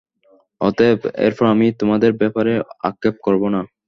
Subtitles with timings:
[0.61, 2.53] অতএব, এরপর আমি তোমাদের ব্যাপারে
[2.89, 3.61] আক্ষেপ করব না।